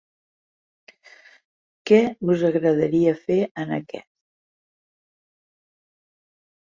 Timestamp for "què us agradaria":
1.91-3.13